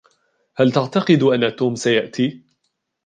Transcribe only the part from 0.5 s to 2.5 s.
هل تعتقد أن توم سيأتي؟